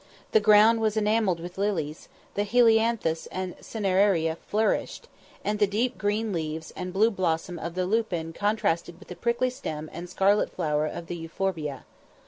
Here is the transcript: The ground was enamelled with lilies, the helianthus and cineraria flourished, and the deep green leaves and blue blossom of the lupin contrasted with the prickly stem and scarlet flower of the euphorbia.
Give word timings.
The 0.31 0.39
ground 0.39 0.81
was 0.81 0.97
enamelled 0.97 1.39
with 1.39 1.59
lilies, 1.59 2.09
the 2.33 2.41
helianthus 2.43 3.27
and 3.31 3.55
cineraria 3.57 4.35
flourished, 4.47 5.07
and 5.45 5.59
the 5.59 5.67
deep 5.67 5.99
green 5.99 6.33
leaves 6.33 6.71
and 6.75 6.91
blue 6.91 7.11
blossom 7.11 7.59
of 7.59 7.75
the 7.75 7.85
lupin 7.85 8.33
contrasted 8.33 8.97
with 8.97 9.09
the 9.09 9.15
prickly 9.15 9.51
stem 9.51 9.91
and 9.93 10.09
scarlet 10.09 10.49
flower 10.51 10.87
of 10.87 11.05
the 11.05 11.17
euphorbia. 11.17 11.85